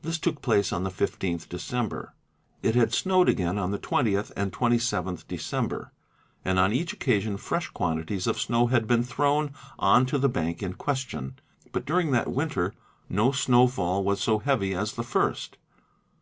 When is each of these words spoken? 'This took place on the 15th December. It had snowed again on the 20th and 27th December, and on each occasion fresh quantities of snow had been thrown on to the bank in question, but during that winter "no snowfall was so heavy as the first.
'This 0.00 0.16
took 0.18 0.40
place 0.40 0.72
on 0.72 0.82
the 0.82 0.90
15th 0.90 1.46
December. 1.46 2.14
It 2.62 2.74
had 2.74 2.90
snowed 2.94 3.28
again 3.28 3.58
on 3.58 3.70
the 3.70 3.78
20th 3.78 4.32
and 4.34 4.50
27th 4.50 5.28
December, 5.28 5.92
and 6.42 6.58
on 6.58 6.72
each 6.72 6.94
occasion 6.94 7.36
fresh 7.36 7.68
quantities 7.68 8.26
of 8.26 8.40
snow 8.40 8.68
had 8.68 8.86
been 8.86 9.02
thrown 9.04 9.52
on 9.78 10.06
to 10.06 10.16
the 10.16 10.30
bank 10.30 10.62
in 10.62 10.72
question, 10.72 11.38
but 11.70 11.84
during 11.84 12.12
that 12.12 12.32
winter 12.32 12.72
"no 13.10 13.30
snowfall 13.30 14.02
was 14.02 14.22
so 14.22 14.38
heavy 14.38 14.72
as 14.74 14.94
the 14.94 15.04
first. 15.04 15.58